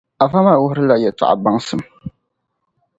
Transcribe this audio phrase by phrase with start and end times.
[0.23, 1.81] Afa maa wuhirila yɛtɔɣa baŋsim.